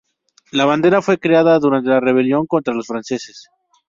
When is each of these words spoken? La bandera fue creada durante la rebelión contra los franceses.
La 0.51 0.65
bandera 0.65 1.03
fue 1.03 1.19
creada 1.19 1.59
durante 1.59 1.89
la 1.91 1.99
rebelión 1.99 2.47
contra 2.47 2.73
los 2.73 2.87
franceses. 2.87 3.47